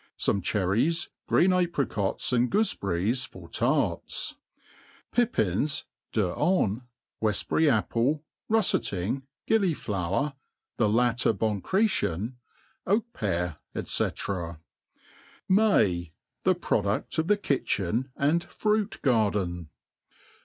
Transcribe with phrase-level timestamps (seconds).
[0.17, 2.49] Some cherries, green apricots, and.
[2.51, 4.33] goofebcrries for tarts.
[5.11, 6.81] Pippins, deuxans,
[7.21, 10.33] Weftbury apple, ruffeting, gilliflower,
[10.77, 12.33] the latter bonchretien,
[12.87, 14.03] oak pear, &c.
[15.47, 16.11] May.
[16.45, 19.69] ^The ProduSf of the Kitchen and Fruit Garden.